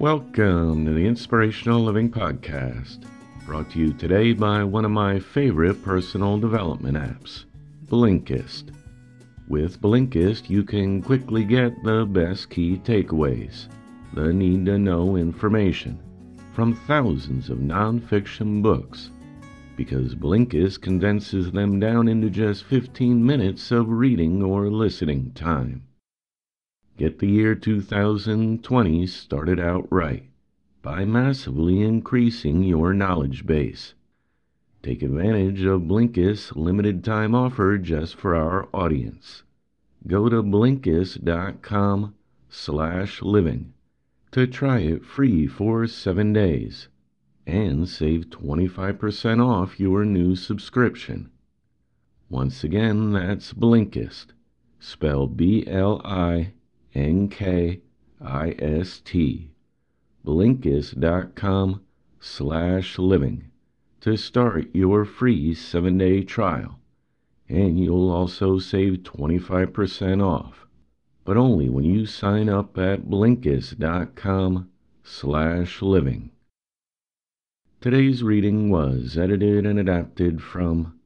Welcome 0.00 0.84
to 0.84 0.92
the 0.92 1.04
Inspirational 1.08 1.82
Living 1.82 2.08
Podcast, 2.08 3.04
brought 3.44 3.68
to 3.72 3.80
you 3.80 3.92
today 3.92 4.32
by 4.32 4.62
one 4.62 4.84
of 4.84 4.92
my 4.92 5.18
favorite 5.18 5.82
personal 5.82 6.38
development 6.38 6.96
apps, 6.96 7.46
Blinkist. 7.86 8.72
With 9.48 9.80
Blinkist, 9.80 10.48
you 10.48 10.62
can 10.62 11.02
quickly 11.02 11.42
get 11.42 11.82
the 11.82 12.06
best 12.06 12.48
key 12.48 12.76
takeaways, 12.76 13.66
the 14.14 14.32
need 14.32 14.66
to 14.66 14.78
know 14.78 15.16
information 15.16 15.98
from 16.52 16.76
thousands 16.76 17.50
of 17.50 17.58
nonfiction 17.58 18.62
books, 18.62 19.10
because 19.76 20.14
Blinkist 20.14 20.80
condenses 20.80 21.50
them 21.50 21.80
down 21.80 22.06
into 22.06 22.30
just 22.30 22.62
15 22.66 23.26
minutes 23.26 23.72
of 23.72 23.88
reading 23.88 24.44
or 24.44 24.70
listening 24.70 25.32
time. 25.32 25.88
Get 26.98 27.20
the 27.20 27.28
year 27.28 27.54
2020 27.54 29.06
started 29.06 29.60
out 29.60 29.86
right 29.88 30.24
by 30.82 31.04
massively 31.04 31.80
increasing 31.80 32.64
your 32.64 32.92
knowledge 32.92 33.46
base. 33.46 33.94
Take 34.82 35.02
advantage 35.04 35.62
of 35.62 35.82
Blinkist's 35.82 36.56
limited 36.56 37.04
time 37.04 37.36
offer 37.36 37.78
just 37.78 38.16
for 38.16 38.34
our 38.34 38.68
audience. 38.74 39.44
Go 40.08 40.28
to 40.28 40.42
Blinkist.com 40.42 42.16
slash 42.48 43.22
living 43.22 43.74
to 44.32 44.48
try 44.48 44.80
it 44.80 45.04
free 45.04 45.46
for 45.46 45.86
seven 45.86 46.32
days 46.32 46.88
and 47.46 47.88
save 47.88 48.28
25% 48.30 49.40
off 49.40 49.78
your 49.78 50.04
new 50.04 50.34
subscription. 50.34 51.30
Once 52.28 52.64
again, 52.64 53.12
that's 53.12 53.52
Blinkist, 53.52 54.32
spelled 54.80 55.36
B-L-I 56.98 57.78
N-K-I-S-T, 58.20 59.50
Blinkist.com 60.26 61.80
slash 62.18 62.98
living 62.98 63.50
to 64.00 64.16
start 64.16 64.74
your 64.74 65.04
free 65.04 65.54
seven-day 65.54 66.24
trial. 66.24 66.80
And 67.48 67.78
you'll 67.78 68.10
also 68.10 68.58
save 68.58 69.04
25% 69.04 70.20
off, 70.26 70.66
but 71.24 71.36
only 71.36 71.68
when 71.68 71.84
you 71.84 72.04
sign 72.04 72.48
up 72.48 72.76
at 72.76 73.08
Blinkist.com 73.08 74.68
slash 75.04 75.80
living. 75.80 76.32
Today's 77.80 78.24
reading 78.24 78.70
was 78.70 79.16
edited 79.16 79.64
and 79.64 79.78
adapted 79.78 80.42
from 80.42 80.98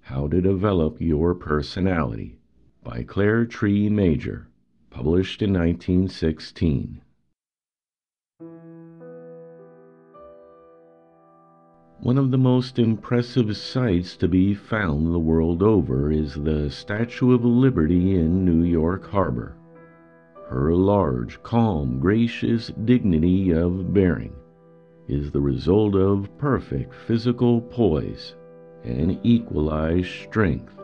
How 0.00 0.26
to 0.26 0.40
Develop 0.40 1.02
Your 1.02 1.34
Personality 1.34 2.38
by 2.82 3.02
Clare 3.02 3.44
Tree 3.44 3.90
Major 3.90 4.48
published 4.94 5.42
in 5.42 5.52
1916. 5.52 7.00
One 11.98 12.16
of 12.16 12.30
the 12.30 12.38
most 12.38 12.78
impressive 12.78 13.56
sights 13.56 14.16
to 14.18 14.28
be 14.28 14.54
found 14.54 15.12
the 15.12 15.18
world 15.18 15.64
over 15.64 16.12
is 16.12 16.34
the 16.34 16.70
Statue 16.70 17.34
of 17.34 17.44
Liberty 17.44 18.14
in 18.14 18.44
New 18.44 18.62
York 18.62 19.10
Harbor. 19.10 19.56
Her 20.48 20.72
large, 20.72 21.42
calm, 21.42 21.98
gracious 21.98 22.70
dignity 22.84 23.50
of 23.50 23.92
bearing 23.92 24.34
is 25.08 25.32
the 25.32 25.40
result 25.40 25.96
of 25.96 26.38
perfect 26.38 26.94
physical 26.94 27.60
poise 27.60 28.36
and 28.84 29.18
equalized 29.24 30.10
strength 30.28 30.78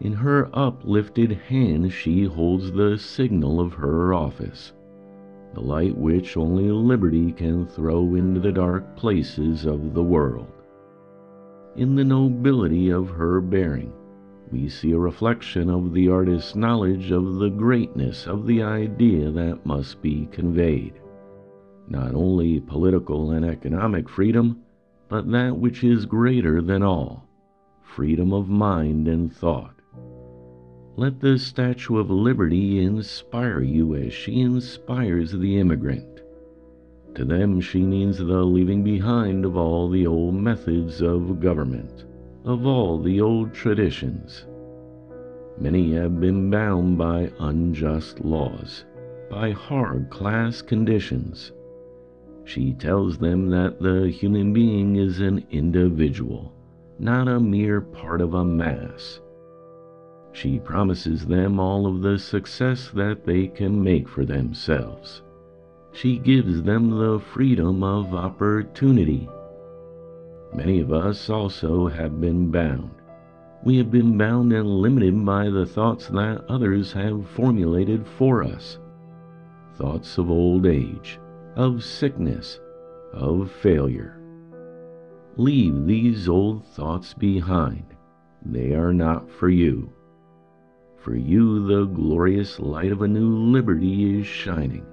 in 0.00 0.12
her 0.12 0.48
uplifted 0.52 1.32
hand 1.32 1.92
she 1.92 2.24
holds 2.24 2.70
the 2.72 2.96
signal 2.96 3.60
of 3.60 3.72
her 3.72 4.14
office, 4.14 4.72
the 5.54 5.60
light 5.60 5.96
which 5.96 6.36
only 6.36 6.70
liberty 6.70 7.32
can 7.32 7.66
throw 7.66 8.14
into 8.14 8.38
the 8.38 8.52
dark 8.52 8.96
places 8.96 9.66
of 9.66 9.94
the 9.94 10.02
world. 10.02 10.52
In 11.76 11.94
the 11.94 12.04
nobility 12.04 12.90
of 12.90 13.08
her 13.08 13.40
bearing, 13.40 13.92
we 14.50 14.68
see 14.68 14.92
a 14.92 14.98
reflection 14.98 15.68
of 15.68 15.92
the 15.92 16.08
artist's 16.08 16.54
knowledge 16.54 17.10
of 17.10 17.36
the 17.36 17.50
greatness 17.50 18.26
of 18.26 18.46
the 18.46 18.62
idea 18.62 19.30
that 19.30 19.66
must 19.66 20.00
be 20.00 20.26
conveyed. 20.32 20.94
Not 21.88 22.14
only 22.14 22.60
political 22.60 23.32
and 23.32 23.44
economic 23.44 24.08
freedom, 24.08 24.62
but 25.08 25.30
that 25.32 25.56
which 25.56 25.84
is 25.84 26.06
greater 26.06 26.62
than 26.62 26.82
all 26.82 27.28
freedom 27.82 28.32
of 28.32 28.48
mind 28.48 29.08
and 29.08 29.32
thought. 29.32 29.77
Let 30.98 31.20
the 31.20 31.38
Statue 31.38 31.98
of 31.98 32.10
Liberty 32.10 32.80
inspire 32.80 33.60
you 33.60 33.94
as 33.94 34.12
she 34.12 34.40
inspires 34.40 35.30
the 35.30 35.60
immigrant. 35.60 36.22
To 37.14 37.24
them, 37.24 37.60
she 37.60 37.82
means 37.82 38.18
the 38.18 38.42
leaving 38.42 38.82
behind 38.82 39.44
of 39.44 39.56
all 39.56 39.88
the 39.88 40.08
old 40.08 40.34
methods 40.34 41.00
of 41.00 41.38
government, 41.38 42.04
of 42.44 42.66
all 42.66 42.98
the 42.98 43.20
old 43.20 43.54
traditions. 43.54 44.44
Many 45.56 45.94
have 45.94 46.18
been 46.18 46.50
bound 46.50 46.98
by 46.98 47.30
unjust 47.38 48.24
laws, 48.24 48.84
by 49.30 49.52
hard 49.52 50.10
class 50.10 50.62
conditions. 50.62 51.52
She 52.42 52.72
tells 52.72 53.18
them 53.18 53.50
that 53.50 53.80
the 53.80 54.08
human 54.08 54.52
being 54.52 54.96
is 54.96 55.20
an 55.20 55.46
individual, 55.52 56.52
not 56.98 57.28
a 57.28 57.38
mere 57.38 57.80
part 57.80 58.20
of 58.20 58.34
a 58.34 58.44
mass 58.44 59.20
she 60.38 60.60
promises 60.60 61.26
them 61.26 61.58
all 61.58 61.84
of 61.84 62.00
the 62.00 62.16
success 62.16 62.90
that 62.94 63.26
they 63.26 63.48
can 63.48 63.82
make 63.82 64.08
for 64.08 64.24
themselves. 64.24 65.22
She 65.92 66.16
gives 66.16 66.62
them 66.62 66.90
the 66.90 67.18
freedom 67.18 67.82
of 67.82 68.14
opportunity. 68.14 69.28
Many 70.54 70.80
of 70.80 70.92
us 70.92 71.28
also 71.28 71.88
have 71.88 72.20
been 72.20 72.52
bound. 72.52 72.92
We 73.64 73.78
have 73.78 73.90
been 73.90 74.16
bound 74.16 74.52
and 74.52 74.78
limited 74.78 75.24
by 75.24 75.50
the 75.50 75.66
thoughts 75.66 76.06
that 76.08 76.44
others 76.48 76.92
have 76.92 77.28
formulated 77.30 78.06
for 78.06 78.44
us. 78.44 78.78
Thoughts 79.74 80.18
of 80.18 80.30
old 80.30 80.66
age, 80.66 81.18
of 81.56 81.82
sickness, 81.82 82.60
of 83.12 83.50
failure. 83.50 84.22
Leave 85.36 85.84
these 85.84 86.28
old 86.28 86.64
thoughts 86.64 87.12
behind. 87.12 87.84
They 88.44 88.74
are 88.74 88.92
not 88.92 89.28
for 89.28 89.48
you. 89.48 89.92
For 91.08 91.16
you 91.16 91.66
the 91.66 91.86
glorious 91.86 92.60
light 92.60 92.92
of 92.92 93.00
a 93.00 93.08
new 93.08 93.34
liberty 93.34 94.20
is 94.20 94.26
shining, 94.26 94.84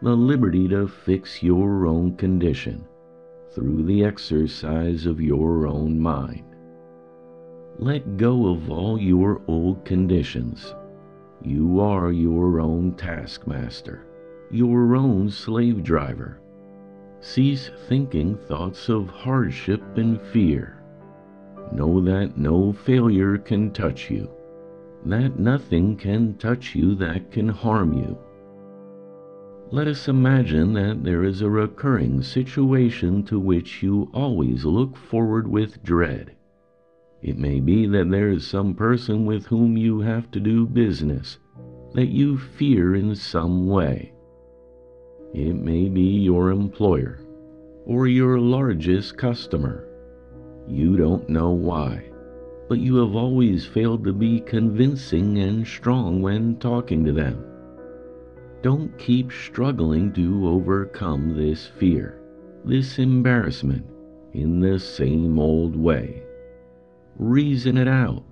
the 0.00 0.14
liberty 0.14 0.68
to 0.68 0.86
fix 0.86 1.42
your 1.42 1.84
own 1.84 2.16
condition 2.16 2.84
through 3.50 3.82
the 3.82 4.04
exercise 4.04 5.04
of 5.04 5.20
your 5.20 5.66
own 5.66 5.98
mind. 5.98 6.44
Let 7.76 8.16
go 8.16 8.46
of 8.46 8.70
all 8.70 8.96
your 8.96 9.42
old 9.48 9.84
conditions. 9.84 10.76
You 11.42 11.80
are 11.80 12.12
your 12.12 12.60
own 12.60 12.92
taskmaster, 12.92 14.06
your 14.52 14.94
own 14.94 15.28
slave 15.28 15.82
driver. 15.82 16.38
Cease 17.18 17.68
thinking 17.88 18.36
thoughts 18.36 18.88
of 18.88 19.08
hardship 19.08 19.82
and 19.96 20.20
fear. 20.20 20.80
Know 21.72 22.00
that 22.00 22.38
no 22.38 22.72
failure 22.72 23.38
can 23.38 23.72
touch 23.72 24.08
you 24.08 24.30
that 25.06 25.38
nothing 25.38 25.96
can 25.96 26.34
touch 26.38 26.74
you 26.74 26.94
that 26.94 27.30
can 27.30 27.48
harm 27.48 27.92
you. 27.92 28.16
Let 29.70 29.88
us 29.88 30.06
imagine 30.06 30.74
that 30.74 31.02
there 31.02 31.24
is 31.24 31.40
a 31.40 31.50
recurring 31.50 32.22
situation 32.22 33.24
to 33.24 33.40
which 33.40 33.82
you 33.82 34.10
always 34.12 34.64
look 34.64 34.96
forward 34.96 35.48
with 35.48 35.82
dread. 35.82 36.36
It 37.22 37.38
may 37.38 37.58
be 37.60 37.86
that 37.86 38.10
there 38.10 38.28
is 38.28 38.46
some 38.46 38.74
person 38.74 39.24
with 39.24 39.46
whom 39.46 39.76
you 39.76 40.00
have 40.00 40.30
to 40.32 40.40
do 40.40 40.66
business 40.66 41.38
that 41.94 42.08
you 42.08 42.38
fear 42.38 42.94
in 42.94 43.14
some 43.14 43.66
way. 43.66 44.12
It 45.32 45.54
may 45.54 45.88
be 45.88 46.20
your 46.20 46.50
employer 46.50 47.20
or 47.86 48.06
your 48.06 48.38
largest 48.38 49.16
customer. 49.16 49.88
You 50.68 50.96
don't 50.96 51.28
know 51.28 51.50
why 51.50 52.11
but 52.72 52.80
you 52.80 52.96
have 52.96 53.14
always 53.14 53.66
failed 53.66 54.02
to 54.02 54.14
be 54.14 54.40
convincing 54.40 55.36
and 55.36 55.66
strong 55.66 56.22
when 56.22 56.56
talking 56.56 57.04
to 57.04 57.12
them. 57.12 57.44
Don't 58.62 58.96
keep 58.96 59.30
struggling 59.30 60.10
to 60.14 60.48
overcome 60.48 61.36
this 61.36 61.66
fear, 61.66 62.18
this 62.64 62.98
embarrassment, 62.98 63.84
in 64.32 64.58
the 64.58 64.78
same 64.78 65.38
old 65.38 65.76
way. 65.76 66.22
Reason 67.18 67.76
it 67.76 67.88
out. 67.88 68.24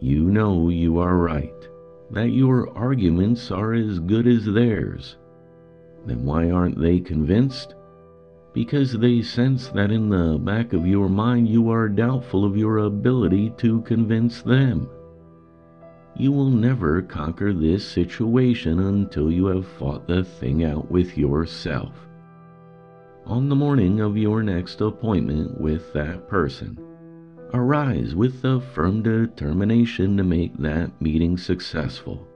You 0.00 0.30
know 0.30 0.70
you 0.70 0.98
are 0.98 1.18
right, 1.18 1.68
that 2.10 2.30
your 2.30 2.74
arguments 2.74 3.50
are 3.50 3.74
as 3.74 3.98
good 3.98 4.26
as 4.26 4.46
theirs. 4.46 5.18
Then 6.06 6.24
why 6.24 6.50
aren't 6.50 6.80
they 6.80 7.00
convinced? 7.00 7.74
Because 8.54 8.92
they 8.92 9.20
sense 9.20 9.68
that 9.68 9.90
in 9.90 10.08
the 10.08 10.38
back 10.38 10.72
of 10.72 10.86
your 10.86 11.08
mind 11.08 11.48
you 11.48 11.70
are 11.70 11.88
doubtful 11.88 12.44
of 12.44 12.56
your 12.56 12.78
ability 12.78 13.50
to 13.58 13.82
convince 13.82 14.40
them. 14.42 14.88
you 16.16 16.30
will 16.30 16.50
never 16.50 17.02
conquer 17.02 17.52
this 17.52 17.86
situation 17.86 18.78
until 18.78 19.30
you 19.32 19.46
have 19.46 19.66
fought 19.66 20.06
the 20.06 20.22
thing 20.22 20.64
out 20.64 20.88
with 20.90 21.18
yourself. 21.18 21.92
On 23.26 23.48
the 23.48 23.56
morning 23.56 24.00
of 24.00 24.16
your 24.16 24.42
next 24.42 24.80
appointment 24.80 25.60
with 25.60 25.92
that 25.92 26.28
person, 26.28 26.78
arise 27.52 28.14
with 28.14 28.42
the 28.42 28.60
firm 28.74 29.02
determination 29.02 30.16
to 30.16 30.22
make 30.22 30.56
that 30.58 30.92
meeting 31.00 31.36
successful. 31.36 32.28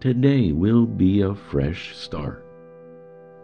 Today 0.00 0.50
will 0.52 0.86
be 0.86 1.20
a 1.20 1.34
fresh 1.34 1.96
start. 1.96 2.44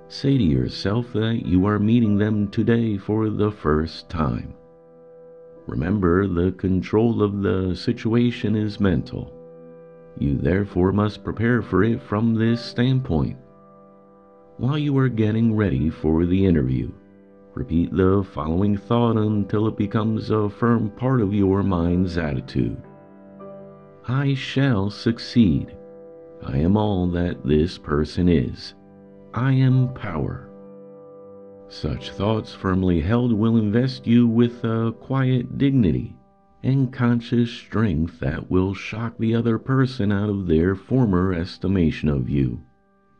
Say 0.08 0.38
to 0.38 0.44
yourself 0.44 1.12
that 1.14 1.42
you 1.44 1.66
are 1.66 1.78
meeting 1.78 2.16
them 2.16 2.48
today 2.48 2.96
for 2.96 3.28
the 3.28 3.50
first 3.50 4.08
time. 4.08 4.54
Remember, 5.66 6.28
the 6.28 6.52
control 6.52 7.22
of 7.22 7.42
the 7.42 7.74
situation 7.74 8.54
is 8.54 8.78
mental. 8.78 9.32
You 10.18 10.38
therefore 10.38 10.92
must 10.92 11.24
prepare 11.24 11.60
for 11.60 11.82
it 11.82 12.00
from 12.02 12.34
this 12.34 12.64
standpoint. 12.64 13.36
While 14.58 14.78
you 14.78 14.96
are 14.98 15.08
getting 15.08 15.56
ready 15.56 15.90
for 15.90 16.24
the 16.24 16.46
interview, 16.46 16.92
repeat 17.54 17.92
the 17.92 18.24
following 18.32 18.76
thought 18.76 19.16
until 19.16 19.66
it 19.66 19.76
becomes 19.76 20.30
a 20.30 20.48
firm 20.48 20.90
part 20.90 21.20
of 21.20 21.34
your 21.34 21.62
mind's 21.62 22.16
attitude 22.16 22.80
I 24.08 24.34
shall 24.34 24.88
succeed. 24.88 25.76
I 26.44 26.58
am 26.58 26.76
all 26.76 27.08
that 27.08 27.44
this 27.44 27.76
person 27.76 28.28
is. 28.28 28.74
I 29.38 29.52
am 29.52 29.92
power. 29.92 30.48
Such 31.68 32.10
thoughts 32.12 32.54
firmly 32.54 33.02
held 33.02 33.34
will 33.34 33.58
invest 33.58 34.06
you 34.06 34.26
with 34.26 34.64
a 34.64 34.94
quiet 34.98 35.58
dignity 35.58 36.16
and 36.62 36.90
conscious 36.90 37.50
strength 37.50 38.18
that 38.20 38.50
will 38.50 38.72
shock 38.72 39.18
the 39.18 39.34
other 39.34 39.58
person 39.58 40.10
out 40.10 40.30
of 40.30 40.46
their 40.46 40.74
former 40.74 41.34
estimation 41.34 42.08
of 42.08 42.30
you 42.30 42.62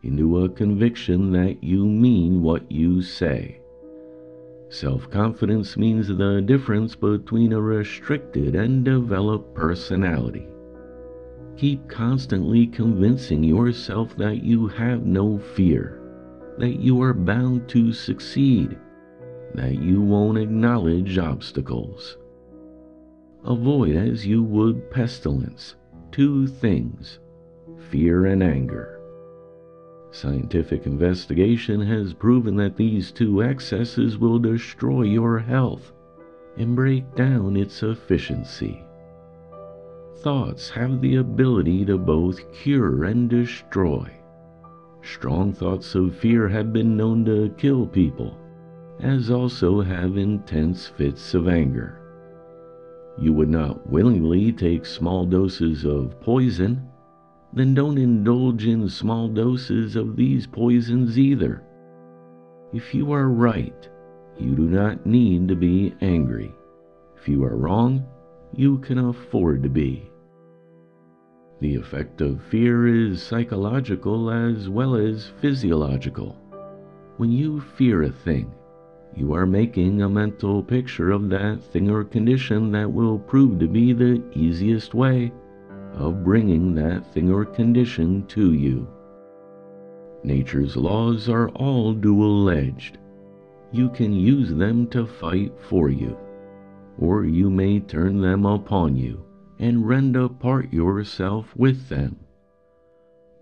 into 0.04 0.42
a 0.42 0.48
conviction 0.48 1.32
that 1.32 1.62
you 1.62 1.84
mean 1.84 2.40
what 2.40 2.72
you 2.72 3.02
say. 3.02 3.60
Self 4.70 5.10
confidence 5.10 5.76
means 5.76 6.08
the 6.08 6.40
difference 6.40 6.94
between 6.96 7.52
a 7.52 7.60
restricted 7.60 8.54
and 8.54 8.86
developed 8.86 9.54
personality. 9.54 10.48
Keep 11.58 11.90
constantly 11.90 12.66
convincing 12.66 13.44
yourself 13.44 14.16
that 14.16 14.42
you 14.42 14.66
have 14.66 15.04
no 15.04 15.36
fear 15.36 16.00
that 16.58 16.80
you 16.80 17.02
are 17.02 17.14
bound 17.14 17.68
to 17.68 17.92
succeed, 17.92 18.78
that 19.54 19.74
you 19.80 20.00
won't 20.00 20.38
acknowledge 20.38 21.18
obstacles. 21.18 22.16
Avoid 23.44 23.94
as 23.96 24.26
you 24.26 24.42
would 24.42 24.90
pestilence 24.90 25.76
two 26.10 26.46
things 26.46 27.18
fear 27.90 28.26
and 28.26 28.42
anger. 28.42 29.00
Scientific 30.10 30.86
investigation 30.86 31.80
has 31.80 32.14
proven 32.14 32.56
that 32.56 32.76
these 32.76 33.12
two 33.12 33.42
excesses 33.42 34.16
will 34.16 34.38
destroy 34.38 35.02
your 35.02 35.38
health 35.38 35.92
and 36.56 36.74
break 36.74 37.14
down 37.14 37.56
its 37.56 37.82
efficiency. 37.82 38.82
Thoughts 40.22 40.70
have 40.70 41.00
the 41.00 41.16
ability 41.16 41.84
to 41.84 41.98
both 41.98 42.50
cure 42.52 43.04
and 43.04 43.28
destroy. 43.28 44.10
Strong 45.06 45.52
thoughts 45.52 45.94
of 45.94 46.16
fear 46.16 46.48
have 46.48 46.72
been 46.72 46.96
known 46.96 47.24
to 47.26 47.54
kill 47.56 47.86
people, 47.86 48.36
as 48.98 49.30
also 49.30 49.80
have 49.80 50.16
intense 50.16 50.88
fits 50.88 51.32
of 51.32 51.46
anger. 51.46 52.00
You 53.16 53.32
would 53.32 53.48
not 53.48 53.88
willingly 53.88 54.50
take 54.52 54.84
small 54.84 55.24
doses 55.24 55.84
of 55.84 56.20
poison, 56.20 56.88
then 57.52 57.72
don't 57.72 57.98
indulge 57.98 58.66
in 58.66 58.88
small 58.88 59.28
doses 59.28 59.94
of 59.94 60.16
these 60.16 60.44
poisons 60.44 61.16
either. 61.16 61.62
If 62.72 62.92
you 62.92 63.12
are 63.12 63.28
right, 63.28 63.88
you 64.36 64.56
do 64.56 64.68
not 64.68 65.06
need 65.06 65.46
to 65.48 65.54
be 65.54 65.94
angry. 66.00 66.52
If 67.16 67.28
you 67.28 67.44
are 67.44 67.56
wrong, 67.56 68.04
you 68.52 68.78
can 68.78 68.98
afford 68.98 69.62
to 69.62 69.68
be. 69.68 70.10
The 71.58 71.74
effect 71.74 72.20
of 72.20 72.42
fear 72.42 72.86
is 72.86 73.22
psychological 73.22 74.30
as 74.30 74.68
well 74.68 74.94
as 74.94 75.32
physiological. 75.40 76.36
When 77.16 77.32
you 77.32 77.60
fear 77.60 78.02
a 78.02 78.10
thing, 78.10 78.52
you 79.14 79.32
are 79.32 79.46
making 79.46 80.02
a 80.02 80.08
mental 80.08 80.62
picture 80.62 81.10
of 81.12 81.30
that 81.30 81.62
thing 81.62 81.88
or 81.88 82.04
condition 82.04 82.70
that 82.72 82.92
will 82.92 83.18
prove 83.18 83.58
to 83.60 83.68
be 83.68 83.94
the 83.94 84.22
easiest 84.34 84.92
way 84.92 85.32
of 85.94 86.22
bringing 86.22 86.74
that 86.74 87.06
thing 87.14 87.30
or 87.32 87.46
condition 87.46 88.26
to 88.26 88.52
you. 88.52 88.86
Nature's 90.24 90.76
laws 90.76 91.30
are 91.30 91.48
all 91.50 91.94
dual 91.94 92.50
edged. 92.50 92.98
You 93.72 93.88
can 93.88 94.12
use 94.12 94.52
them 94.52 94.88
to 94.88 95.06
fight 95.06 95.54
for 95.58 95.88
you, 95.88 96.18
or 96.98 97.24
you 97.24 97.48
may 97.48 97.80
turn 97.80 98.20
them 98.20 98.44
upon 98.44 98.94
you 98.94 99.25
and 99.58 99.86
rend 99.86 100.16
apart 100.16 100.72
yourself 100.72 101.54
with 101.56 101.88
them. 101.88 102.16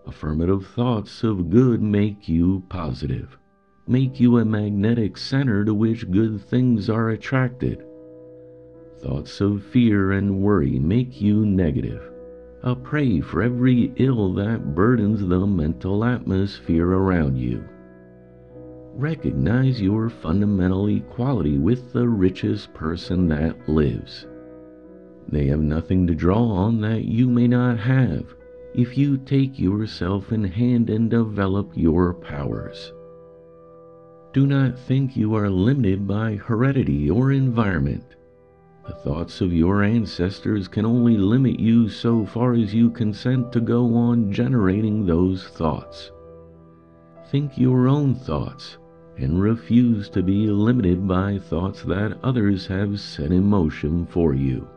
Affirmative 0.07 0.67
thoughts 0.67 1.25
of 1.25 1.51
good 1.51 1.83
make 1.83 2.29
you 2.29 2.63
positive, 2.69 3.39
make 3.87 4.21
you 4.21 4.39
a 4.39 4.45
magnetic 4.45 5.17
center 5.17 5.65
to 5.65 5.75
which 5.75 6.11
good 6.11 6.41
things 6.41 6.91
are 6.91 7.11
attracted. 7.11 7.85
Thoughts 8.99 9.41
of 9.41 9.65
fear 9.65 10.13
and 10.13 10.43
worry 10.43 10.79
make 10.79 11.21
you 11.21 11.45
negative, 11.45 12.03
a 12.63 12.77
prey 12.77 13.21
for 13.21 13.43
every 13.43 13.93
ill 13.97 14.33
that 14.35 14.75
burdens 14.75 15.27
the 15.27 15.47
mental 15.47 16.05
atmosphere 16.05 16.89
around 16.89 17.37
you. 17.37 17.65
Recognize 18.95 19.81
your 19.81 20.09
fundamental 20.09 20.87
equality 20.89 21.59
with 21.59 21.93
the 21.93 22.09
richest 22.09 22.73
person 22.75 23.27
that 23.29 23.69
lives. 23.69 24.27
They 25.29 25.47
have 25.47 25.61
nothing 25.61 26.07
to 26.07 26.15
draw 26.15 26.45
on 26.51 26.81
that 26.83 27.05
you 27.05 27.29
may 27.29 27.49
not 27.49 27.79
have 27.79 28.35
if 28.75 28.99
you 28.99 29.17
take 29.17 29.59
yourself 29.59 30.33
in 30.33 30.45
hand 30.45 30.91
and 30.91 31.09
develop 31.09 31.73
your 31.75 32.15
powers. 32.15 32.93
Do 34.33 34.47
not 34.47 34.79
think 34.79 35.17
you 35.17 35.35
are 35.37 35.49
limited 35.49 36.09
by 36.09 36.35
heredity 36.35 37.09
or 37.09 37.31
environment. 37.31 38.17
The 38.87 38.95
thoughts 38.95 39.41
of 39.41 39.53
your 39.53 39.83
ancestors 39.83 40.69
can 40.69 40.85
only 40.85 41.17
limit 41.17 41.59
you 41.59 41.89
so 41.89 42.27
far 42.27 42.53
as 42.55 42.75
you 42.75 42.91
consent 42.91 43.53
to 43.53 43.61
go 43.61 43.95
on 43.95 44.33
generating 44.33 45.07
those 45.07 45.45
thoughts. 45.45 46.11
Think 47.31 47.57
your 47.57 47.89
own 47.89 48.15
thoughts 48.15 48.77
and 49.17 49.41
refuse 49.41 50.09
to 50.11 50.23
be 50.23 50.49
limited 50.49 51.07
by 51.07 51.39
thoughts 51.39 51.83
that 51.85 52.19
others 52.23 52.67
have 52.67 53.01
set 53.01 53.31
in 53.31 53.45
motion 53.45 54.05
for 54.07 54.35
you. 54.35 54.69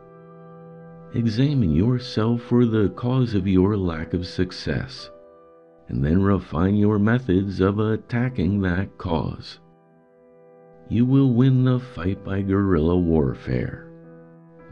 Examine 1.14 1.74
yourself 1.74 2.42
for 2.42 2.66
the 2.66 2.90
cause 2.90 3.34
of 3.34 3.46
your 3.46 3.78
lack 3.78 4.12
of 4.12 4.26
success, 4.26 5.10
and 5.88 6.04
then 6.04 6.22
refine 6.22 6.76
your 6.76 6.98
methods 6.98 7.60
of 7.60 7.78
attacking 7.78 8.60
that 8.60 8.98
cause. 8.98 9.58
You 10.90 11.06
will 11.06 11.32
win 11.32 11.64
the 11.64 11.80
fight 11.80 12.22
by 12.24 12.42
guerrilla 12.42 12.98
warfare. 12.98 13.90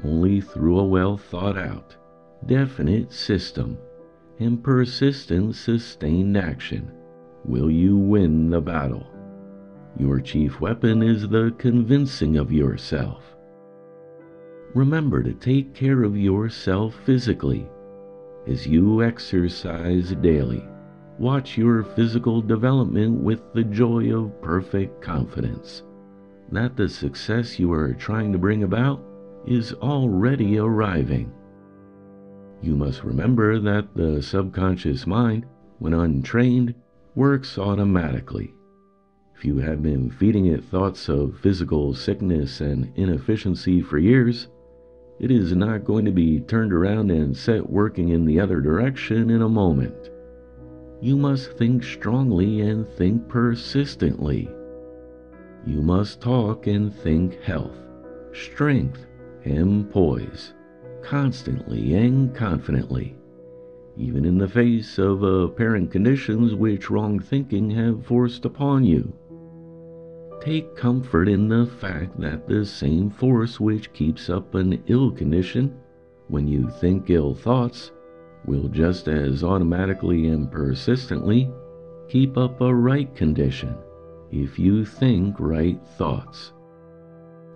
Only 0.05 0.43
through 0.43 0.79
a 0.79 0.87
well 0.87 1.17
thought 1.17 1.57
out, 1.57 1.97
definite 2.45 3.13
system 3.13 3.79
and 4.39 4.63
persistent, 4.63 5.55
sustained 5.55 6.37
action 6.37 6.93
will 7.47 7.71
you 7.71 7.97
win 7.97 8.51
the 8.51 8.61
battle. 8.61 9.07
Your 9.99 10.21
chief 10.21 10.61
weapon 10.61 11.03
is 11.03 11.29
the 11.29 11.55
convincing 11.57 12.37
of 12.37 12.53
yourself 12.53 13.36
remember 14.75 15.23
to 15.23 15.33
take 15.33 15.75
care 15.75 16.03
of 16.03 16.17
yourself 16.17 16.95
physically. 17.05 17.69
As 18.47 18.67
you 18.67 19.03
exercise 19.03 20.11
daily, 20.21 20.65
watch 21.19 21.57
your 21.57 21.83
physical 21.83 22.41
development 22.41 23.21
with 23.23 23.41
the 23.55 23.65
joy 23.65 24.15
of 24.15 24.41
perfect 24.43 25.01
confidence 25.01 25.83
that 26.53 26.77
the 26.77 26.89
success 26.89 27.59
you 27.59 27.73
are 27.73 27.93
trying 27.95 28.33
to 28.33 28.39
bring 28.39 28.63
about 28.63 29.03
is 29.47 29.73
already 29.75 30.59
arriving. 30.59 31.33
You 32.63 32.77
must 32.77 33.05
remember 33.05 33.59
that 33.61 33.95
the 33.95 34.23
subconscious 34.23 35.07
mind, 35.07 35.47
when 35.79 35.93
untrained, 35.93 36.75
works 37.15 37.59
automatically. 37.59 38.55
If 39.37 39.45
you 39.45 39.59
have 39.59 39.83
been 39.83 40.11
feeding 40.11 40.47
it 40.47 40.65
thoughts 40.65 41.09
of 41.09 41.39
physical 41.41 41.95
sickness 41.95 42.61
and 42.61 42.93
inefficiency 42.97 43.83
for 43.83 43.99
years, 43.99 44.49
it 45.19 45.31
is 45.31 45.55
not 45.55 45.85
going 45.85 46.05
to 46.05 46.13
be 46.13 46.41
turned 46.41 46.73
around 46.73 47.11
and 47.11 47.37
set 47.37 47.69
working 47.71 48.11
in 48.11 48.25
the 48.25 48.39
other 48.39 48.61
direction 48.61 49.31
in 49.31 49.43
a 49.43 49.49
moment. 49.49 50.11
You 51.01 51.17
must 51.17 51.53
think 51.53 51.85
strongly 51.85 52.61
and 52.61 52.87
think 52.87 53.29
persistently. 53.29 54.51
You 55.67 55.83
must 55.83 56.21
talk 56.21 56.67
and 56.67 56.95
think 56.95 57.41
health, 57.43 57.79
strength, 58.33 59.07
and 59.45 59.91
poise, 59.91 60.53
constantly 61.03 61.95
and 61.95 62.35
confidently, 62.35 63.17
even 63.97 64.25
in 64.25 64.39
the 64.39 64.49
face 64.49 64.99
of 64.99 65.23
apparent 65.23 65.91
conditions 65.91 66.55
which 66.55 66.91
wrong 66.91 67.19
thinking 67.19 67.71
have 67.71 68.05
forced 68.05 68.45
upon 68.45 68.85
you. 68.85 69.13
Take 70.47 70.77
comfort 70.77 71.29
in 71.29 71.49
the 71.49 71.67
fact 71.67 72.21
that 72.21 72.47
the 72.47 72.65
same 72.65 73.11
force 73.11 73.59
which 73.59 73.93
keeps 73.93 74.31
up 74.31 74.55
an 74.55 74.81
ill 74.87 75.11
condition 75.11 75.77
when 76.29 76.47
you 76.47 76.71
think 76.71 77.11
ill 77.11 77.35
thoughts 77.35 77.91
will 78.45 78.69
just 78.69 79.09
as 79.09 79.43
automatically 79.43 80.29
and 80.29 80.49
persistently 80.49 81.51
keep 82.09 82.39
up 82.39 82.61
a 82.61 82.73
right 82.73 83.13
condition 83.17 83.75
if 84.31 84.57
you 84.57 84.85
think 84.85 85.35
right 85.41 85.85
thoughts. 85.99 86.53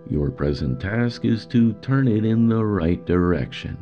Your 0.09 0.29
present 0.29 0.81
task 0.81 1.23
is 1.23 1.45
to 1.45 1.71
turn 1.75 2.09
it 2.09 2.25
in 2.25 2.49
the 2.49 2.65
right 2.65 3.05
direction. 3.05 3.77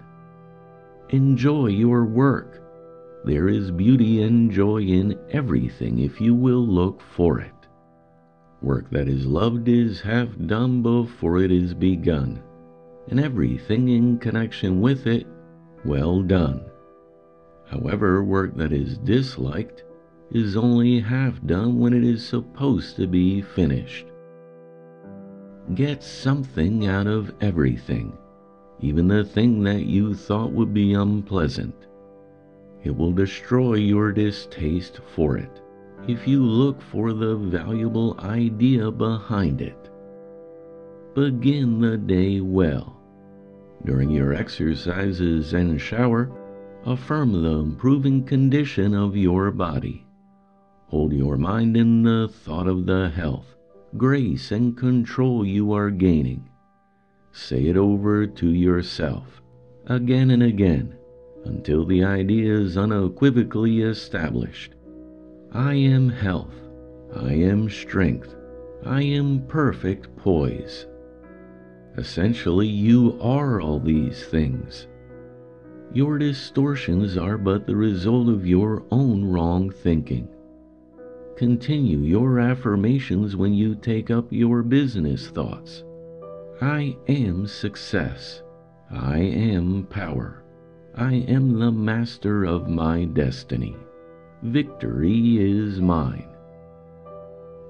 Enjoy 1.10 1.66
your 1.66 2.06
work. 2.06 2.62
There 3.26 3.50
is 3.50 3.72
beauty 3.72 4.22
and 4.22 4.52
joy 4.52 4.84
in 4.84 5.18
everything 5.32 5.98
if 5.98 6.22
you 6.22 6.36
will 6.36 6.64
look 6.64 7.02
for 7.02 7.40
it. 7.40 7.59
Work 8.62 8.90
that 8.90 9.08
is 9.08 9.26
loved 9.26 9.70
is 9.70 10.02
half 10.02 10.28
done 10.46 10.82
before 10.82 11.38
it 11.38 11.50
is 11.50 11.74
begun, 11.74 12.42
and 13.08 13.18
everything 13.18 13.88
in 13.88 14.18
connection 14.18 14.82
with 14.82 15.08
it 15.08 15.26
well 15.86 16.22
done. 16.22 16.62
However, 17.68 18.22
work 18.22 18.58
that 18.58 18.74
is 18.74 18.98
disliked 18.98 19.86
is 20.32 20.58
only 20.58 21.00
half 21.00 21.42
done 21.46 21.80
when 21.80 21.94
it 21.94 22.04
is 22.04 22.26
supposed 22.26 22.98
to 22.98 23.08
be 23.08 23.42
finished. 23.42 24.08
Get 25.74 26.04
something 26.04 26.86
out 26.86 27.08
of 27.08 27.34
everything, 27.40 28.18
even 28.82 29.08
the 29.08 29.24
thing 29.24 29.64
that 29.64 29.86
you 29.86 30.14
thought 30.14 30.52
would 30.52 30.74
be 30.74 30.94
unpleasant. 30.96 31.88
It 32.84 32.94
will 32.94 33.14
destroy 33.14 33.76
your 33.76 34.12
distaste 34.12 35.00
for 35.16 35.38
it 35.38 35.62
if 36.08 36.28
you 36.28 36.44
look 36.44 36.82
for 36.82 37.14
the 37.14 37.36
valuable 37.36 38.16
idea 38.20 38.90
behind 38.92 39.62
it. 39.62 39.90
Begin 41.14 41.82
the 41.82 41.98
day 41.98 42.40
well. 42.40 42.96
During 43.86 44.10
your 44.10 44.34
exercises 44.34 45.54
and 45.54 45.80
shower, 45.80 46.32
affirm 46.86 47.32
the 47.32 47.50
improving 47.50 48.24
condition 48.24 48.94
of 48.94 49.16
your 49.16 49.52
body. 49.52 50.06
Hold 50.88 51.14
your 51.14 51.38
mind 51.38 51.78
in 51.78 52.04
the 52.04 52.28
thought 52.28 52.68
of 52.68 52.86
the 52.86 53.10
health, 53.10 53.56
grace, 53.98 54.52
and 54.52 54.76
control 54.76 55.46
you 55.46 55.74
are 55.74 55.92
gaining. 55.92 56.50
Say 57.32 57.68
it 57.68 57.78
over 57.78 58.26
to 58.26 58.50
yourself, 58.50 59.42
again 59.86 60.32
and 60.32 60.42
again, 60.42 60.96
until 61.46 61.86
the 61.86 62.04
idea 62.04 62.54
is 62.58 62.78
unequivocally 62.78 63.82
established. 63.82 64.74
I 65.52 65.74
am 65.74 66.10
health, 66.10 66.54
I 67.16 67.34
am 67.34 67.70
strength, 67.70 68.36
I 68.86 69.02
am 69.02 69.42
perfect 69.48 70.16
poise. 70.16 70.86
Essentially, 71.98 72.68
you 72.68 73.18
are 73.20 73.60
all 73.60 73.80
these 73.80 74.24
things. 74.26 74.88
Your 75.92 76.20
distortions 76.20 77.18
are 77.18 77.38
but 77.38 77.66
the 77.66 77.76
result 77.76 78.30
of 78.30 78.46
your 78.46 78.84
own 78.92 79.26
wrong 79.26 79.72
thinking. 79.72 80.28
Continue 81.36 82.00
your 82.00 82.40
affirmations 82.40 83.36
when 83.36 83.54
you 83.54 83.74
take 83.74 84.12
up 84.12 84.32
your 84.32 84.62
business 84.62 85.30
thoughts. 85.30 85.84
I 86.62 86.96
am 87.08 87.48
success. 87.48 88.44
I 88.92 89.18
am 89.18 89.88
power. 89.90 90.44
I 90.94 91.16
am 91.16 91.58
the 91.58 91.72
master 91.72 92.46
of 92.46 92.70
my 92.70 93.06
destiny. 93.06 93.76
Victory 94.44 95.38
is 95.38 95.82
mine. 95.82 96.28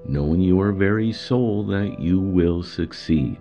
Know 0.05 0.33
in 0.33 0.41
your 0.41 0.71
very 0.71 1.11
soul 1.11 1.63
that 1.65 1.99
you 1.99 2.19
will 2.19 2.63
succeed, 2.63 3.37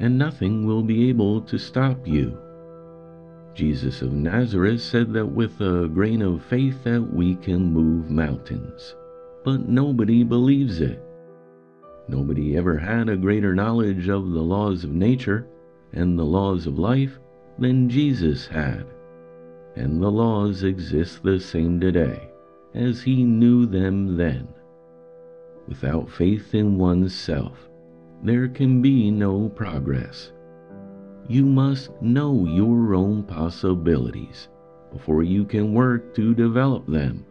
and 0.00 0.18
nothing 0.18 0.66
will 0.66 0.82
be 0.82 1.08
able 1.08 1.40
to 1.42 1.58
stop 1.58 2.06
you. 2.06 2.36
Jesus 3.54 4.02
of 4.02 4.12
Nazareth 4.12 4.82
said 4.82 5.12
that 5.14 5.26
with 5.26 5.60
a 5.60 5.88
grain 5.88 6.22
of 6.22 6.44
faith 6.44 6.84
that 6.84 7.02
we 7.02 7.36
can 7.36 7.72
move 7.72 8.10
mountains 8.10 8.94
but 9.46 9.68
nobody 9.68 10.24
believes 10.24 10.80
it. 10.80 11.00
Nobody 12.08 12.56
ever 12.56 12.76
had 12.76 13.08
a 13.08 13.16
greater 13.16 13.54
knowledge 13.54 14.08
of 14.08 14.32
the 14.32 14.42
laws 14.42 14.82
of 14.82 14.90
nature 14.90 15.46
and 15.92 16.18
the 16.18 16.24
laws 16.24 16.66
of 16.66 16.80
life 16.80 17.20
than 17.56 17.88
Jesus 17.88 18.48
had. 18.48 18.84
And 19.76 20.02
the 20.02 20.10
laws 20.10 20.64
exist 20.64 21.22
the 21.22 21.38
same 21.38 21.78
today 21.78 22.28
as 22.76 23.02
he 23.02 23.24
knew 23.24 23.66
them 23.66 24.16
then. 24.16 24.46
Without 25.66 26.10
faith 26.10 26.54
in 26.54 26.78
oneself, 26.78 27.68
there 28.22 28.48
can 28.48 28.82
be 28.82 29.10
no 29.10 29.48
progress. 29.48 30.32
You 31.28 31.44
must 31.44 31.90
know 32.00 32.46
your 32.46 32.94
own 32.94 33.24
possibilities 33.24 34.48
before 34.92 35.22
you 35.22 35.44
can 35.44 35.74
work 35.74 36.14
to 36.14 36.34
develop 36.34 36.86
them. 36.86 37.24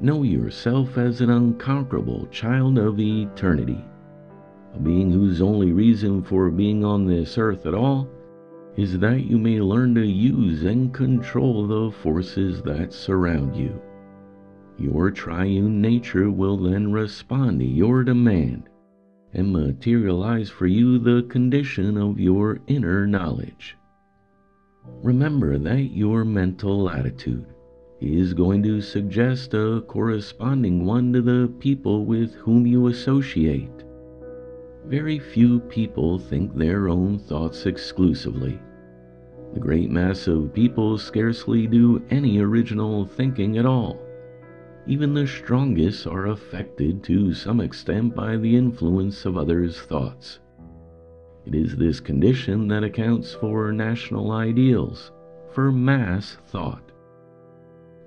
Know 0.00 0.22
yourself 0.22 0.96
as 0.96 1.20
an 1.20 1.30
unconquerable 1.30 2.26
child 2.28 2.78
of 2.78 2.98
eternity, 2.98 3.84
a 4.74 4.78
being 4.78 5.12
whose 5.12 5.42
only 5.42 5.72
reason 5.72 6.22
for 6.22 6.50
being 6.50 6.84
on 6.84 7.06
this 7.06 7.36
earth 7.36 7.66
at 7.66 7.74
all 7.74 8.08
is 8.76 8.98
that 8.98 9.26
you 9.26 9.36
may 9.36 9.60
learn 9.60 9.94
to 9.94 10.06
use 10.06 10.62
and 10.62 10.94
control 10.94 11.66
the 11.66 11.90
forces 11.98 12.62
that 12.62 12.92
surround 12.92 13.54
you. 13.54 13.80
Your 14.82 15.12
triune 15.12 15.80
nature 15.80 16.28
will 16.28 16.56
then 16.56 16.90
respond 16.90 17.60
to 17.60 17.64
your 17.64 18.02
demand 18.02 18.68
and 19.32 19.52
materialize 19.52 20.50
for 20.50 20.66
you 20.66 20.98
the 20.98 21.22
condition 21.28 21.96
of 21.96 22.18
your 22.18 22.58
inner 22.66 23.06
knowledge. 23.06 23.76
Remember 25.04 25.56
that 25.56 25.94
your 25.94 26.24
mental 26.24 26.90
attitude 26.90 27.46
is 28.00 28.34
going 28.34 28.60
to 28.64 28.80
suggest 28.80 29.54
a 29.54 29.84
corresponding 29.86 30.84
one 30.84 31.12
to 31.12 31.22
the 31.22 31.54
people 31.60 32.04
with 32.04 32.34
whom 32.34 32.66
you 32.66 32.88
associate. 32.88 33.84
Very 34.86 35.20
few 35.20 35.60
people 35.60 36.18
think 36.18 36.56
their 36.56 36.88
own 36.88 37.20
thoughts 37.20 37.66
exclusively. 37.66 38.60
The 39.54 39.60
great 39.60 39.90
mass 39.90 40.26
of 40.26 40.52
people 40.52 40.98
scarcely 40.98 41.68
do 41.68 42.02
any 42.10 42.40
original 42.40 43.06
thinking 43.06 43.58
at 43.58 43.66
all. 43.66 43.96
Even 44.86 45.14
the 45.14 45.26
strongest 45.26 46.06
are 46.06 46.26
affected 46.26 47.04
to 47.04 47.32
some 47.32 47.60
extent 47.60 48.14
by 48.14 48.36
the 48.36 48.56
influence 48.56 49.24
of 49.24 49.36
others' 49.36 49.80
thoughts. 49.80 50.40
It 51.46 51.54
is 51.54 51.76
this 51.76 52.00
condition 52.00 52.66
that 52.68 52.82
accounts 52.82 53.32
for 53.32 53.72
national 53.72 54.32
ideals, 54.32 55.12
for 55.50 55.70
mass 55.70 56.36
thought. 56.46 56.92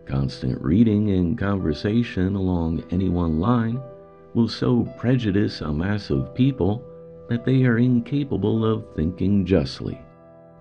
Constant 0.06 0.62
reading 0.62 1.12
and 1.12 1.38
conversation 1.38 2.36
along 2.36 2.84
any 2.92 3.10
one 3.10 3.40
line 3.40 3.82
will 4.34 4.48
so 4.48 4.84
prejudice 4.98 5.62
a 5.62 5.72
mass 5.72 6.10
of 6.10 6.36
people 6.36 6.84
that 7.30 7.46
they 7.46 7.66
are 7.66 7.78
incapable 7.78 8.66
of 8.66 8.86
thinking 8.96 9.46
justly 9.46 10.00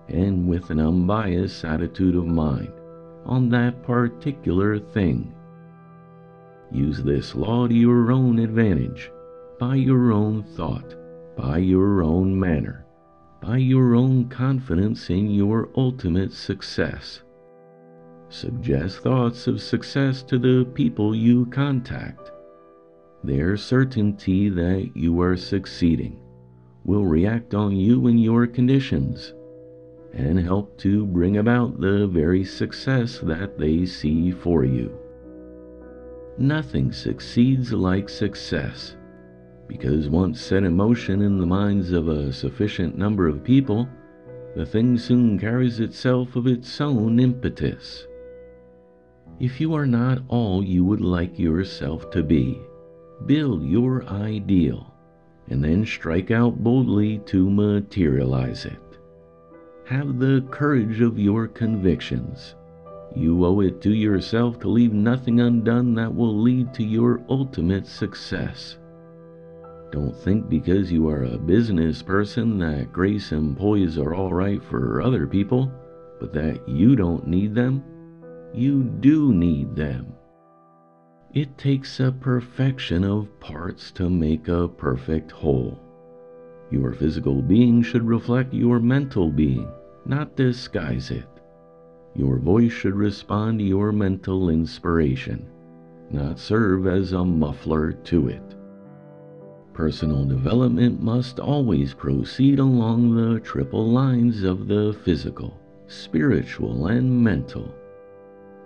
and 0.07 0.47
with 0.47 0.69
an 0.69 0.79
unbiased 0.79 1.65
attitude 1.65 2.15
of 2.15 2.25
mind 2.25 2.71
on 3.25 3.49
that 3.49 3.83
particular 3.83 4.79
thing. 4.79 5.33
Use 6.71 7.03
this 7.03 7.35
law 7.35 7.67
to 7.67 7.73
your 7.73 8.11
own 8.11 8.39
advantage, 8.39 9.11
by 9.59 9.75
your 9.75 10.11
own 10.11 10.43
thought, 10.43 10.95
by 11.35 11.57
your 11.57 12.03
own 12.03 12.37
manner, 12.37 12.85
by 13.41 13.57
your 13.57 13.95
own 13.95 14.27
confidence 14.29 15.09
in 15.09 15.29
your 15.29 15.69
ultimate 15.75 16.33
success. 16.33 17.21
Suggest 18.29 18.99
thoughts 18.99 19.47
of 19.47 19.61
success 19.61 20.23
to 20.23 20.39
the 20.39 20.65
people 20.73 21.15
you 21.15 21.45
contact. 21.47 22.31
Their 23.23 23.57
certainty 23.57 24.49
that 24.49 24.91
you 24.95 25.21
are 25.21 25.37
succeeding 25.37 26.19
will 26.83 27.05
react 27.05 27.53
on 27.53 27.75
you 27.75 28.07
and 28.07 28.21
your 28.21 28.47
conditions 28.47 29.33
and 30.13 30.39
help 30.39 30.77
to 30.79 31.05
bring 31.05 31.37
about 31.37 31.79
the 31.79 32.07
very 32.07 32.43
success 32.43 33.19
that 33.19 33.57
they 33.57 33.85
see 33.85 34.31
for 34.31 34.63
you. 34.63 34.97
Nothing 36.37 36.91
succeeds 36.91 37.71
like 37.71 38.09
success, 38.09 38.95
because 39.67 40.09
once 40.09 40.41
set 40.41 40.63
in 40.63 40.75
motion 40.75 41.21
in 41.21 41.37
the 41.37 41.45
minds 41.45 41.91
of 41.91 42.07
a 42.07 42.33
sufficient 42.33 42.97
number 42.97 43.27
of 43.27 43.43
people, 43.43 43.87
the 44.55 44.65
thing 44.65 44.97
soon 44.97 45.39
carries 45.39 45.79
itself 45.79 46.35
of 46.35 46.47
its 46.47 46.79
own 46.81 47.19
impetus 47.19 48.05
if 49.39 49.59
you 49.59 49.73
are 49.73 49.85
not 49.85 50.19
all 50.29 50.63
you 50.63 50.85
would 50.85 51.01
like 51.01 51.37
yourself 51.37 52.09
to 52.11 52.23
be. 52.23 52.61
Build 53.25 53.63
your 53.63 54.05
ideal 54.05 54.93
and 55.49 55.63
then 55.63 55.85
strike 55.85 56.31
out 56.31 56.63
boldly 56.63 57.19
to 57.19 57.49
materialize 57.49 58.65
it. 58.65 58.79
Have 59.85 60.19
the 60.19 60.45
courage 60.51 61.01
of 61.01 61.19
your 61.19 61.47
convictions. 61.47 62.55
You 63.15 63.45
owe 63.45 63.61
it 63.61 63.81
to 63.81 63.93
yourself 63.93 64.59
to 64.59 64.67
leave 64.67 64.91
nothing 64.91 65.39
undone 65.39 65.93
that 65.95 66.13
will 66.13 66.37
lead 66.37 66.73
to 66.73 66.83
your 66.83 67.23
ultimate 67.29 67.87
success. 67.87 68.77
Don't 69.91 70.15
think 70.15 70.49
because 70.49 70.91
you 70.91 71.07
are 71.07 71.23
a 71.23 71.37
business 71.37 72.01
person 72.01 72.59
that 72.59 72.91
grace 72.91 73.31
and 73.31 73.55
poise 73.55 73.97
are 73.97 74.13
all 74.13 74.33
right 74.33 74.61
for 74.61 75.01
other 75.01 75.25
people, 75.25 75.71
but 76.19 76.33
that 76.33 76.67
you 76.67 76.97
don't 76.97 77.25
need 77.25 77.55
them. 77.55 77.83
You 78.53 78.83
do 78.83 79.33
need 79.33 79.75
them. 79.75 80.13
It 81.33 81.57
takes 81.57 81.99
a 81.99 82.11
perfection 82.11 83.03
of 83.03 83.39
parts 83.39 83.91
to 83.91 84.09
make 84.09 84.47
a 84.47 84.67
perfect 84.67 85.31
whole. 85.31 85.79
Your 86.71 86.93
physical 86.93 87.41
being 87.41 87.81
should 87.81 88.07
reflect 88.07 88.53
your 88.53 88.79
mental 88.79 89.29
being, 89.29 89.69
not 90.05 90.35
disguise 90.35 91.11
it. 91.11 91.34
Your 92.15 92.37
voice 92.37 92.71
should 92.71 92.95
respond 92.95 93.59
to 93.59 93.65
your 93.65 93.91
mental 93.91 94.49
inspiration, 94.49 95.45
not 96.09 96.39
serve 96.39 96.87
as 96.87 97.11
a 97.11 97.25
muffler 97.25 97.91
to 97.91 98.29
it. 98.29 98.55
Personal 99.73 100.23
development 100.23 101.01
must 101.01 101.41
always 101.41 101.93
proceed 101.93 102.59
along 102.59 103.13
the 103.13 103.41
triple 103.41 103.91
lines 103.91 104.43
of 104.43 104.67
the 104.67 104.95
physical, 105.03 105.59
spiritual, 105.87 106.87
and 106.87 107.21
mental. 107.21 107.75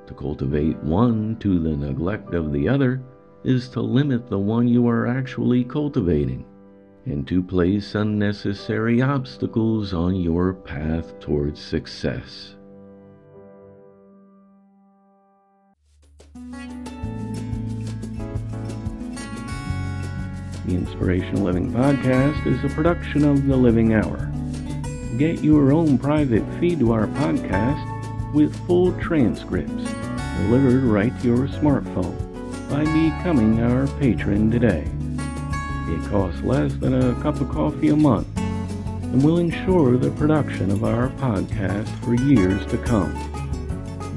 To 0.05 0.13
cultivate 0.13 0.77
one 0.83 1.35
to 1.39 1.59
the 1.59 1.75
neglect 1.75 2.35
of 2.35 2.51
the 2.51 2.69
other 2.69 3.01
is 3.43 3.67
to 3.69 3.81
limit 3.81 4.27
the 4.27 4.37
one 4.37 4.67
you 4.67 4.87
are 4.87 5.07
actually 5.07 5.63
cultivating 5.63 6.45
and 7.05 7.27
to 7.27 7.41
place 7.41 7.95
unnecessary 7.95 9.01
obstacles 9.01 9.91
on 9.91 10.15
your 10.15 10.53
path 10.53 11.19
towards 11.19 11.59
success. 11.59 12.55
The 20.69 20.75
Inspirational 20.75 21.45
Living 21.45 21.71
Podcast 21.71 22.45
is 22.45 22.63
a 22.63 22.75
production 22.75 23.25
of 23.27 23.47
The 23.47 23.55
Living 23.55 23.95
Hour. 23.95 24.31
Get 25.17 25.43
your 25.43 25.71
own 25.71 25.97
private 25.97 26.43
feed 26.59 26.77
to 26.77 26.91
our 26.91 27.07
podcast 27.07 28.33
with 28.35 28.55
full 28.67 28.91
transcripts 28.99 29.91
delivered 30.37 30.83
right 30.83 31.11
to 31.21 31.27
your 31.27 31.47
smartphone 31.47 32.15
by 32.69 32.81
becoming 32.81 33.63
our 33.63 33.87
patron 33.99 34.51
today. 34.51 34.87
It 35.87 36.07
costs 36.07 36.43
less 36.43 36.75
than 36.75 36.93
a 36.93 37.19
cup 37.23 37.41
of 37.41 37.49
coffee 37.49 37.89
a 37.89 37.95
month 37.95 38.27
and 38.37 39.23
will 39.23 39.39
ensure 39.39 39.97
the 39.97 40.11
production 40.11 40.69
of 40.69 40.83
our 40.83 41.09
podcast 41.17 41.89
for 42.03 42.13
years 42.13 42.63
to 42.67 42.77
come. 42.77 43.11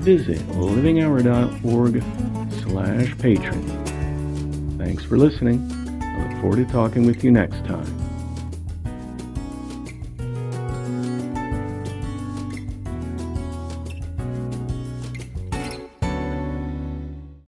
Visit 0.02 0.40
livinghour.org 0.48 2.02
slash 2.62 3.16
patron. 3.16 4.76
Thanks 4.76 5.02
for 5.02 5.16
listening. 5.16 5.81
Forward 6.42 6.56
to 6.56 6.72
talking 6.72 7.06
with 7.06 7.22
you 7.22 7.30
next 7.30 7.64
time. 7.64 8.01